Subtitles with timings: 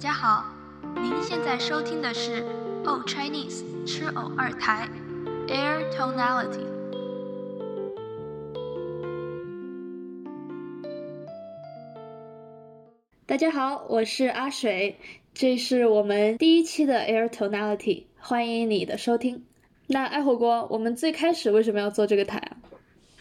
[0.00, 0.46] 大家好，
[0.94, 2.42] 您现在收听的是
[2.86, 4.88] O Chinese 吃偶二台
[5.46, 6.64] Air Tonality。
[13.26, 14.98] 大家好，我是阿水，
[15.34, 19.44] 这是我们第一期的 Air Tonality，欢迎你的收听。
[19.88, 22.56] 那爱火锅，我们最开始为什么要做这个台啊？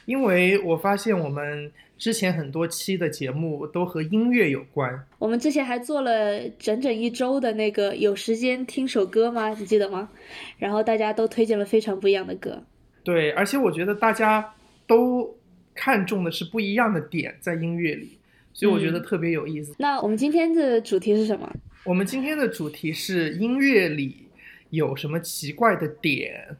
[0.09, 4.91] 因为我发现我们之前很多期的节目都和音乐有关。
[5.19, 9.49] 我们之前还做了整整一周的那个有时间听首歌吗？
[9.49, 10.09] 你记得吗？
[10.57, 12.63] 然后大家都推荐了非常不一样的歌。
[13.03, 14.55] 对，而且我觉得大家
[14.87, 15.37] 都
[15.75, 18.17] 看重的是不一样的点在音乐里，
[18.51, 19.75] 所以我觉得特别有意思。
[19.77, 21.47] 那我们今天的主题是什么？
[21.83, 24.25] 我们今天的主题是音乐里
[24.71, 26.57] 有什么奇怪的点。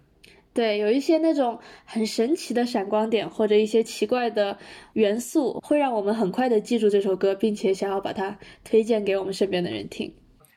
[0.53, 4.57] 对，有一些那种很神奇的闪光点，或者一些奇怪的
[4.93, 10.13] 元素，会让我们很快的记住这首歌，并且想要把它推荐给我们身边的人听。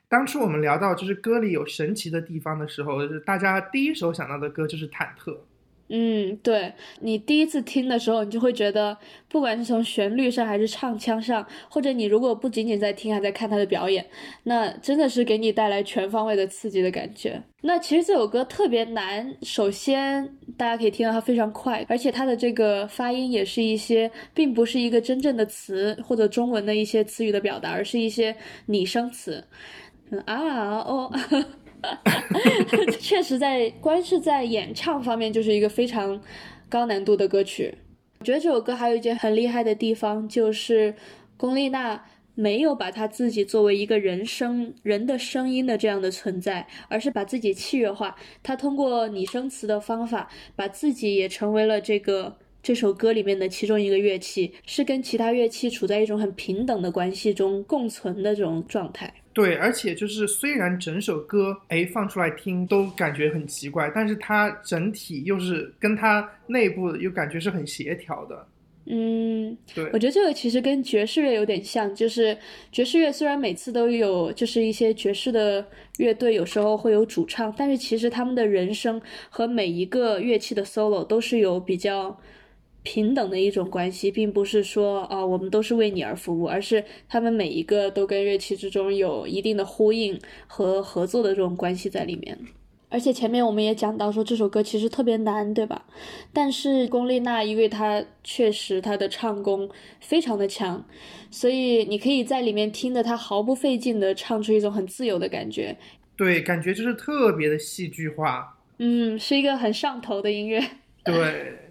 [0.08, 5.30] 当初我们聊到就是歌里有神奇的地方的时候，就是大家第一首想到的歌就是《忐忑》。
[5.94, 8.96] 嗯，对你第一次听的时候，你就会觉得，
[9.28, 14.06] 不管是从旋律上还是唱腔上，或者你如果不仅仅在听，还在看他的表演，
[14.44, 17.42] 那真的是给你带来全方位的刺激的感觉。
[17.60, 28.34] 那其实这首歌特别难，首先大家可以听到它非常快，而且它的这个发音也是一些，并不是一个真正的词或者中文的一些词语的表达，而是一些
[28.64, 29.44] 拟声词，
[30.24, 31.12] 啊哦。
[33.00, 36.20] 确实，在光是在演唱方面就是一个非常
[36.68, 37.74] 高难度的歌曲。
[38.20, 40.94] 我觉得这首歌还有一件很厉害的地方，就是
[41.36, 48.16] 龚丽娜没有把她自己作为一个人声、人的声音的这样的存在，而是把自己器乐化。
[48.42, 59.12] 她通过拟声词的方法，把自己也成为了这个这首歌里面的其中一个乐器，是跟其他乐器处在一种很平等的关系中共存的这种状态。
[59.32, 68.46] 对，而且就是虽然整首歌哎放出来听都感觉很奇怪，但是它整体又是跟它内部又感觉是很协调的。
[68.86, 72.36] 嗯，对，我觉得这个其实跟爵士乐有点像，就是
[72.70, 75.64] 爵士乐虽然每次都有就是一些爵士的
[75.98, 79.00] 乐队有时候会有主唱，但是其实他们的人声
[79.30, 82.18] 和每一个乐器的 solo 都是有比较。
[82.82, 92.38] 平等的一种关系，并不是说啊，我们都是为你而服务，而是他们每一个都跟乐器之中有一定的呼应和合作的这种关系在里面。
[92.88, 95.86] 而且前面我们也讲到说这首歌其实特别难，对吧？
[96.30, 100.84] 但是龚丽娜因为她确实她的唱功非常的强，
[101.30, 105.74] 所以你可以在里面听的她毫不费劲的唱出一种很自由的感觉。
[106.18, 108.58] 对，感觉就是特别的戏剧化。
[108.78, 110.60] 嗯，是一个很上头的音乐。
[111.04, 111.61] 对。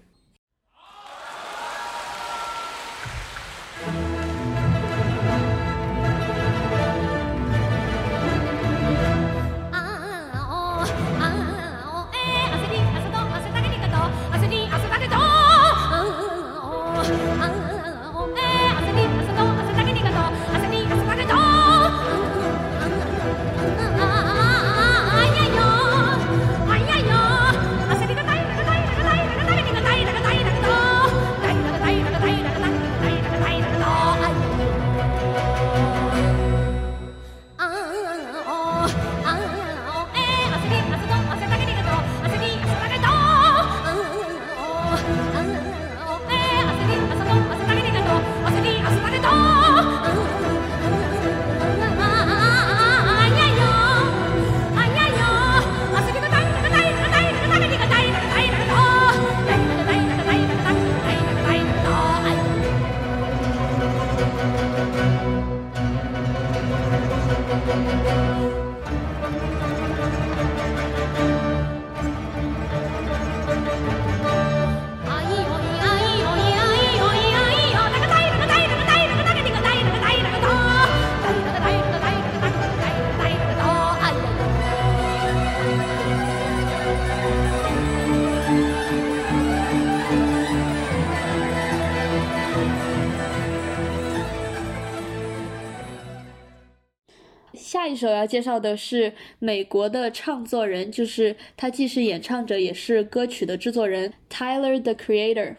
[98.01, 105.57] 首要介绍的是美国的唱作人，就是他既是演唱者，也是歌曲的制作人，Tyler the Creator。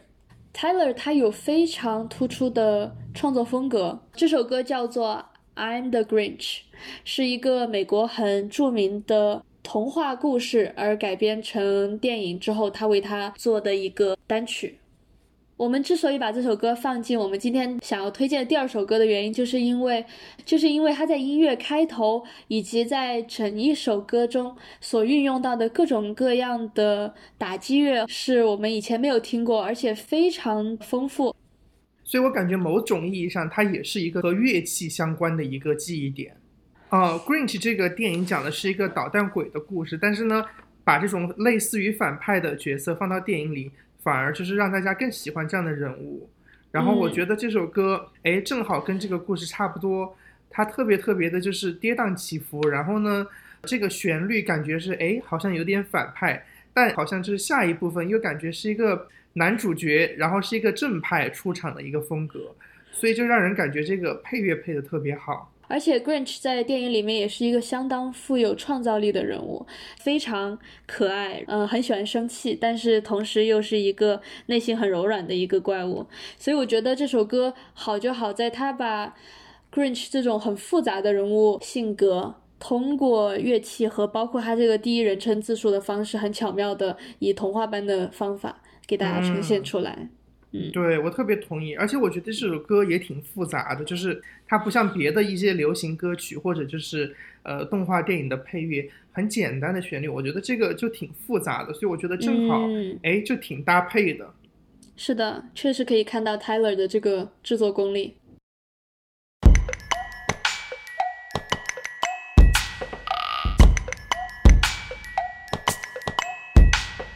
[0.52, 5.24] Tyler 他有非常突出的创作风格，这首歌叫做
[5.60, 6.38] 《I'm the Grinch》，
[7.04, 14.80] 是一个美国很著名的童话故事而改编成电影之后，他为他做的一个单曲。
[15.62, 20.04] 我们之所以把这首歌放进我们今天想要推荐的第二首歌的原因，就是因为，
[20.44, 31.32] 就是因为它在音乐开头以及在整一首歌中所运用到的各种各样的打击乐，是我们以前没有听过，而且非常丰富。
[32.02, 36.34] 所以我感觉某种意义上，它也是一个和乐器相关的一个记忆点。
[36.88, 40.44] 啊，《Grinch》这个电影讲的是一个捣蛋鬼的故事，但是呢，
[40.82, 43.70] 把这种类似于反派的角色放到电影里。
[44.02, 46.28] 反而就是让大家更喜欢这样的人物，
[46.72, 50.16] 然后我觉得这首歌，哎，正好跟这个故事差不多，
[50.50, 53.24] 它特别特别的就是跌宕起伏，然后呢，
[53.62, 56.44] 这个旋律感觉是哎，好像有点反派，
[56.74, 62.52] 但好像就是下一部分又感觉是一个男主角，然后是一个正派出场的一个风格，
[62.90, 65.51] 所以就让人感觉这个配乐配的特别好。
[65.68, 69.66] 而且 Grinch 在电影里面也是一个相当富有创造力的人物，
[69.98, 76.06] 非常可爱，嗯，很喜欢生气，但是同时又是一个内心很柔软的一个怪物。
[76.36, 79.14] 所以我觉得这首歌好就好在它把
[79.72, 89.96] Grinch 这种很复杂的人物性格，通过乐器和包括他这个第一人称自述的方式，很巧妙的以童话般的方法给大家呈现出来。
[89.98, 90.10] 嗯，
[90.72, 102.68] 对我特别同意，而且我觉得这首歌也挺复杂的，就是它不像别的一些流行歌曲或者就是呃动画电影的配乐，很简单的旋律，我觉得这个就挺复杂的，所以我觉得正好，
[103.02, 104.28] 哎，就挺搭配的。
[104.94, 108.16] 是的，确实可以看到 Tyler 的这个制作功力。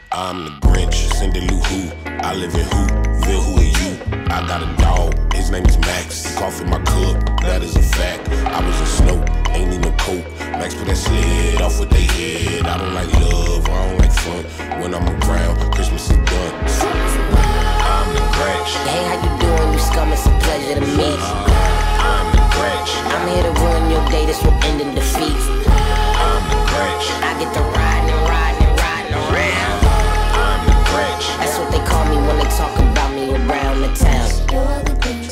[0.09, 1.91] I'm the Grinch, Cindy Lou Who.
[2.23, 4.25] I live in Whoville, who are you?
[4.31, 6.25] I got a dog, his name is Max.
[6.61, 8.29] In my cup, that is a fact.
[8.31, 9.19] I was a snow,
[9.51, 10.23] ain't need no coat.
[10.55, 12.65] Max put that sled off with they head.
[12.65, 14.43] I don't like love, I don't like fun.
[14.79, 16.53] When I'm around, Christmas is done.
[17.83, 18.71] I'm the Grinch.
[18.87, 19.73] Hey, how you doing?
[19.73, 21.35] You scum, it's a pleasure to meet you.
[21.99, 22.91] I'm the Grinch.
[23.11, 25.35] I'm here to ruin your day, this will end in defeat.
[25.35, 27.05] I'm the Grinch.
[27.27, 29.79] I get to ride and ride and ride around.
[30.31, 31.27] I'm the Grinch.
[31.43, 35.26] That's what they call me when they talk about around the town.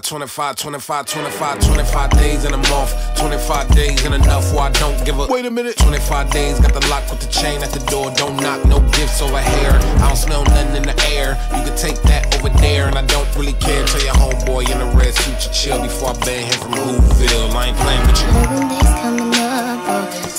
[0.00, 2.94] 25, 25, 25, 25, 25 days in a month.
[3.16, 5.26] 25 days ain't enough where I don't give a.
[5.26, 5.76] Wait a minute.
[5.76, 8.10] 25 days, got the lock with the chain at the door.
[8.16, 9.72] Don't knock, no gifts over here.
[10.00, 11.38] I don't smell nothing in the air.
[11.56, 13.84] You can take that over there, and I don't really care.
[13.84, 17.50] Tell your homeboy in the red suit to chill before I ban him from Whoville.
[17.52, 18.28] I ain't playing with you.
[18.32, 20.31] Living days coming up, yeah.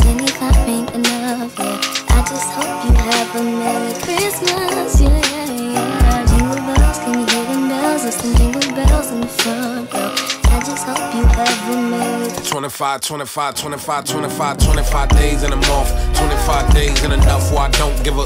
[9.44, 10.14] Bells in the front, girl.
[10.46, 15.56] I just hope you have a Merry 25, 25, 25, 25, 25 days in a
[15.56, 15.90] month.
[16.18, 18.26] 25 days ain't enough where I don't give a.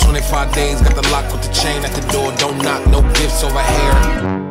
[0.00, 2.32] 25 days, got the lock with the chain at the door.
[2.36, 4.45] Don't knock, no gifts over here.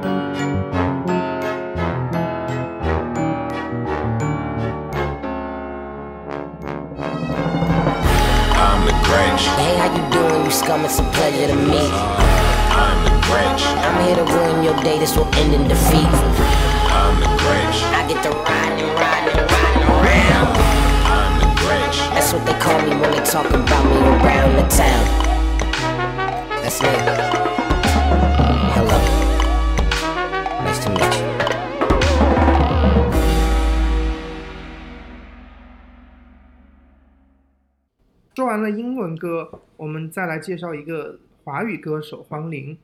[38.35, 42.77] 说完了英文歌，我们再来介绍一个华语歌手黄龄。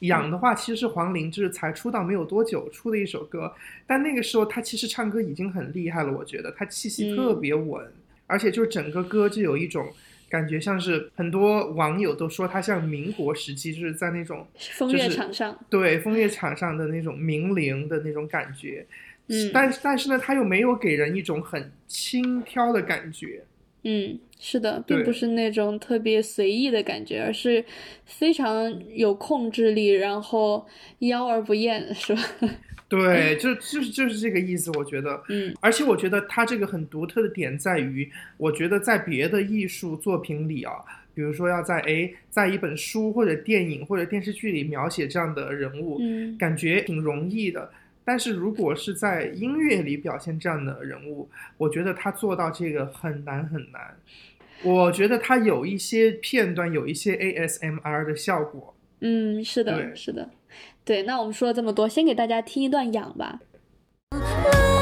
[0.00, 3.52] 养的话，其实是黄龄就是才出道没有多久出的一首歌，
[3.86, 7.86] 但那个时候她其实唱歌已经很厉害了，我觉得她气息特别稳，
[8.26, 9.86] 而且就是整个歌就有一种
[10.28, 18.84] 感觉，像是很多网友都说她像民国时期就是在那种风月场上，对风月场上的那种名伶的那种感觉，
[19.28, 23.42] 嗯，但但是呢，她又没有给人一种很轻佻的感觉，
[23.88, 27.64] 嗯，是的，并不是那种特别随意的感觉，而是
[28.04, 30.66] 非常有控制力，然后
[30.98, 32.22] 妖而不厌，是吧？
[32.88, 40.72] 对，就就是就是这个意思，我觉得，嗯，而且我觉得他这个很独特的点在于，我觉得在别的艺术作品里啊，
[41.14, 47.70] 比如说要在哎，在一本书或者电影或者电视剧里描写这样的人物，嗯感觉挺容易的。
[48.06, 53.96] 但是如果是在音乐里表现这样的人物，我觉得他做到这个很难很难。
[54.62, 58.74] 我觉得他有一些片段有一些 ASMR 的效果。
[59.00, 60.30] 嗯，是的，是的，
[60.84, 61.02] 对。
[61.02, 63.40] 那我们说了这么多，先给大家听一段痒吧。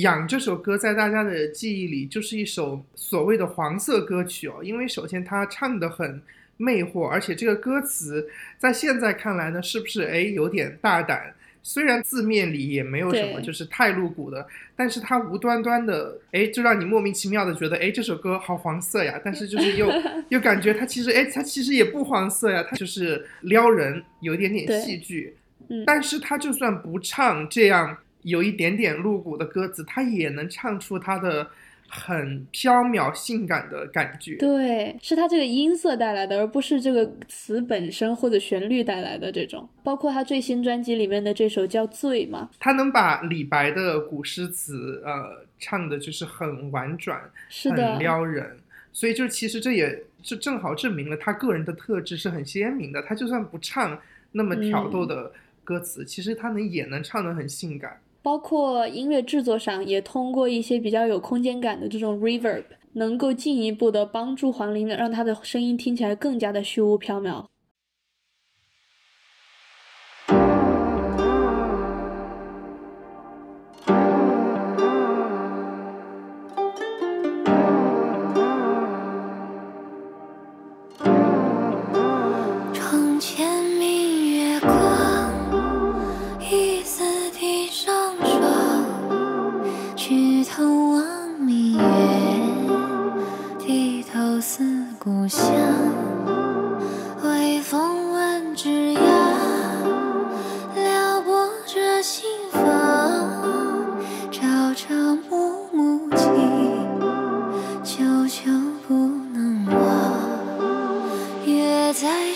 [0.00, 6.20] 痒这首歌在大家的记忆里就是一首所谓的黄色歌曲哦，因为首先它唱的很
[6.56, 8.28] 魅惑，而且这个歌词
[8.58, 11.34] 在现在看来呢，是不是哎有点大胆？
[11.62, 19.90] 虽然字面里也没有什么就是太露骨的，但是它无端端的哎，就让你莫名其妙的觉得哎这首歌好黄色呀，但是就是又
[20.30, 25.36] 又感觉它其实哎它其实也不黄色呀，它就是撩人，有一点点戏剧。
[25.68, 31.48] 嗯，但是他就算不唱这样有一点点露骨的歌词，他也能唱出他的
[31.88, 34.36] 很飘渺性感的感觉。
[34.36, 39.66] 对，是它这个音色带来的，而不是这个词本身或者旋律带来的这种。
[39.82, 48.58] 包括他最新专辑里面的这首叫《醉》嘛，他能把李白的古诗词呃唱的就是很婉转，是的很，撩人。
[48.92, 53.00] 所以就其实这也就正好证明了他个人的特质是很鲜明的。
[53.02, 53.98] 他就算不唱
[54.32, 55.32] 那么挑逗的
[55.64, 57.98] 歌词，其实他能也能唱得很性感。
[58.28, 67.46] 包括音乐制作上也通过一些比较有空间感的这种 reverb，能够进一步的帮助黄龄让她的声音听起来更加的虚无缥缈。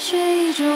[0.04, 0.72] 水中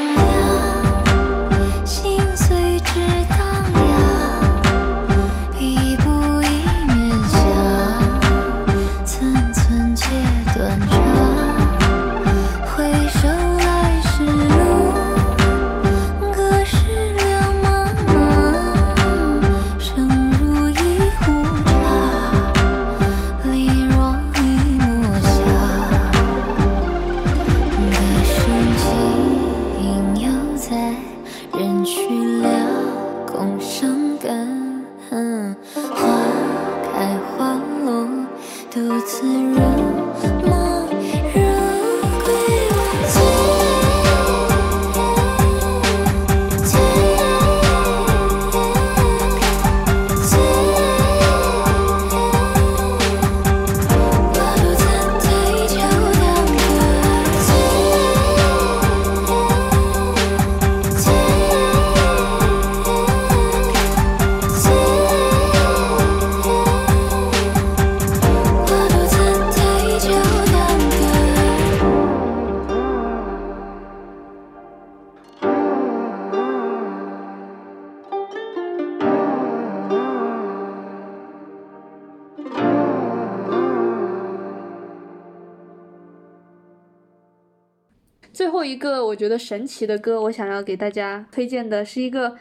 [88.46, 92.36] 最后一个我觉得神奇的歌，我想要给大家推荐的是一个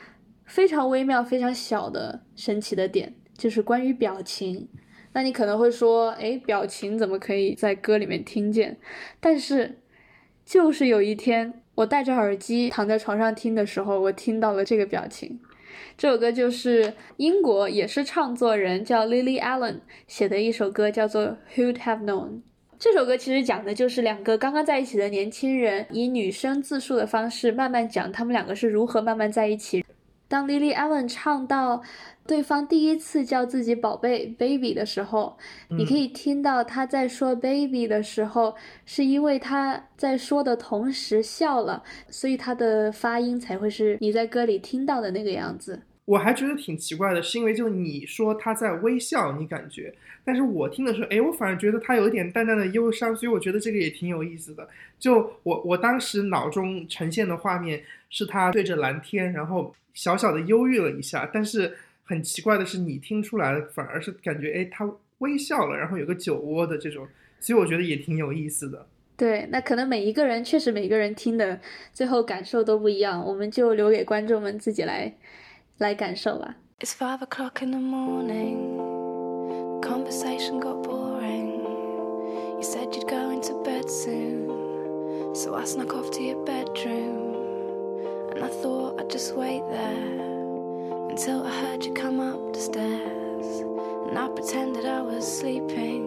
[0.45, 4.69] 非常微妙、非常小的神奇的点，就是关于表情。
[5.13, 8.77] 那你可能会说，诶，表情怎么可以在歌里面听见？
[9.19, 9.79] 但是，
[10.45, 15.39] 就是有一天我戴着耳机躺在床上听的时候，我听到了这个表情。
[15.97, 21.23] 这首歌就是英国也是唱作人叫 Lily Allen 写的一首歌，叫做
[21.55, 22.29] 《Who'd Have Known》。
[22.77, 29.83] 这首歌其实讲的就是两个刚刚在一起的年轻人，以女生自述的方式慢慢讲他们两个是如何慢慢在一起。
[30.27, 31.81] 当 Lily Allen 唱到
[32.25, 35.37] 对方第一次叫自己宝贝 baby 的时候，
[35.69, 38.55] 你可以听到他在说 baby 的时候，
[38.85, 45.81] 是因为他在说的同时笑了，所以他的发音才会是你在歌里听到的那个样子。
[46.05, 49.93] 我还觉得挺奇怪的，是因为就你说他在微笑，你感觉，
[50.23, 54.67] 但是我听的时候，哎，我反而觉得他有一点淡淡的忧伤，所以我觉得这个也挺有意思的。
[54.99, 67.07] 就我我当时脑中呈现的画面是他对着蓝天，然后小小的忧郁了一下，但是很奇怪的是，你听出来，反而是感觉，哎，他微笑了，然后有个酒窝的这种，
[67.39, 68.85] 所以我觉得也挺有意思的。
[69.17, 71.59] 对，那可能每一个人确实每个人听的
[71.93, 75.11] 最后感受都不一样，我们就留给观众们自己来
[75.78, 76.56] 来感受吧。
[76.80, 78.78] It's five o'clock in the morning.
[79.82, 81.60] Conversation got boring.
[82.56, 85.34] You said you'd go into bed soon.
[85.34, 87.34] So I snuck off to your bedroom.
[88.34, 93.60] And I thought I'd just wait there until I heard you come up the stairs.
[94.08, 96.04] And I pretended I was sleeping.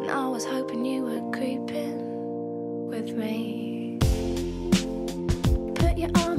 [0.00, 3.98] And I was hoping you were creeping with me.
[5.74, 6.33] Put your arm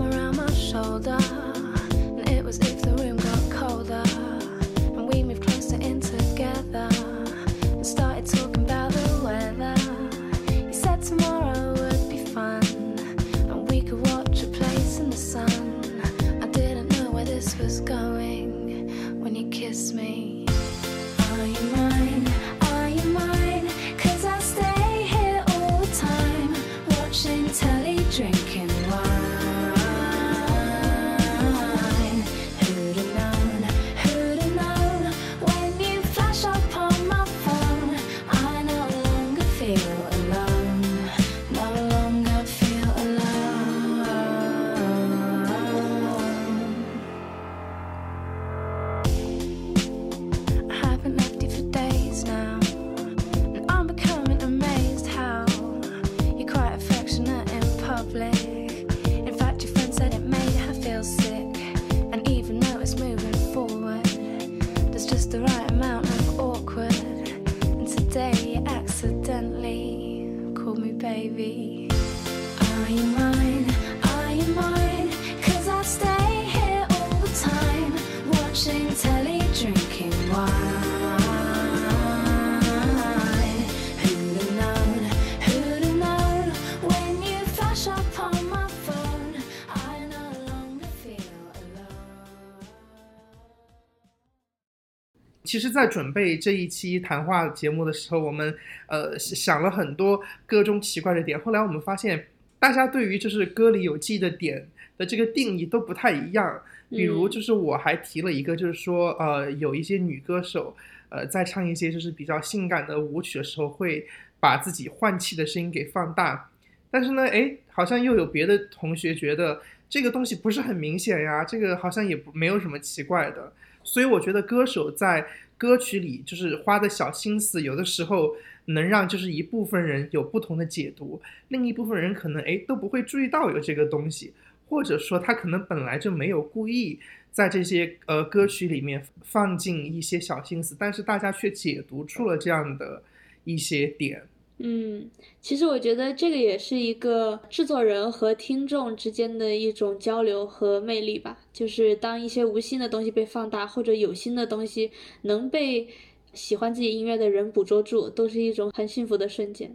[95.57, 98.55] 其实，在准备这一期谈话节目的时候，我们
[98.89, 101.41] 呃想了很多歌中奇怪的点。
[101.41, 102.27] 后来我们发现，
[102.59, 106.61] 大家对于就是歌里有记忆的点的这个定义都不太一样。
[106.91, 110.77] 比如，嗯就是我还提了一个，就是说，呃，有一些女歌手，
[111.09, 114.07] 呃，在唱一些就是比较性感的舞曲的时候，会
[114.39, 116.51] 把自己换气的声音给放大。
[116.91, 123.51] 但是呢，诶，好像又有别的同学觉得这个东西不是很明显呀，这个好像也不没有什么奇怪的。
[123.89, 125.25] 所以我觉得歌手在
[125.59, 134.33] 歌曲里就是花的小心思，有的时候能让就是一部分人有不同的解读，另一部分人可能哎都不会注意到有这个东西，
[134.69, 136.99] 或者说他可能本来就没有故意
[137.31, 143.03] 在这些呃歌曲里面放进一些小心思，但是大家却解读出了这样的
[143.45, 144.23] 一些点。
[144.59, 145.11] 嗯，
[145.43, 151.37] 其实我觉得这个也是一个制作人和听众之间的一种交流和魅力吧。
[151.53, 154.91] 就是当一些无心的东西被放大，或者有心的东西
[155.23, 155.87] 能被
[156.33, 159.71] 喜欢自己音乐的人捕捉住，都是一种很幸福的瞬间。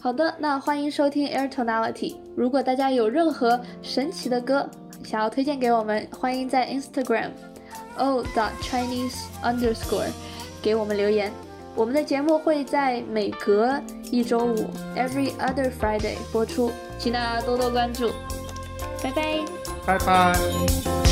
[0.00, 2.14] 好的，那欢迎收听 Air Tonality。
[2.36, 4.68] 如果大家有任何神奇的歌
[5.04, 7.30] 想要推荐给我们，欢迎在 Instagram
[7.98, 10.10] o dot Chinese underscore
[10.62, 11.51] 给我们留言。
[11.74, 13.80] 我们的节目会在每隔
[14.10, 18.10] 一周五 （every other Friday） 播出，请大家多多关注。
[19.02, 19.40] 拜拜。
[19.86, 21.11] 拜拜。